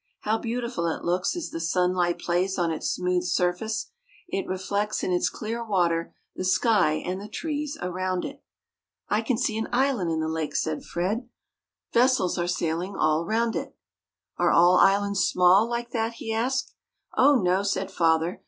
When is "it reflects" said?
4.29-5.03